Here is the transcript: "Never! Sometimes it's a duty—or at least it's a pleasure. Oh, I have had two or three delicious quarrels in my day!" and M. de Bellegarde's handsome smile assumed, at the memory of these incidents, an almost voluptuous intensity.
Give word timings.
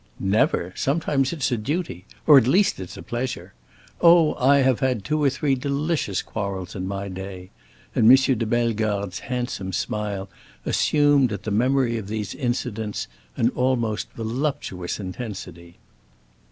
"Never! 0.19 0.73
Sometimes 0.75 1.31
it's 1.31 1.51
a 1.51 1.57
duty—or 1.57 2.39
at 2.39 2.47
least 2.47 2.79
it's 2.79 2.97
a 2.97 3.03
pleasure. 3.03 3.53
Oh, 4.01 4.33
I 4.33 4.57
have 4.63 4.79
had 4.79 5.03
two 5.05 5.23
or 5.23 5.29
three 5.29 5.53
delicious 5.53 6.23
quarrels 6.23 6.75
in 6.75 6.87
my 6.87 7.07
day!" 7.07 7.51
and 7.93 8.09
M. 8.09 8.15
de 8.39 8.45
Bellegarde's 8.47 9.19
handsome 9.19 9.71
smile 9.71 10.27
assumed, 10.65 11.31
at 11.31 11.43
the 11.43 11.51
memory 11.51 11.99
of 11.99 12.07
these 12.07 12.33
incidents, 12.33 13.07
an 13.37 13.49
almost 13.51 14.11
voluptuous 14.13 14.99
intensity. 14.99 15.77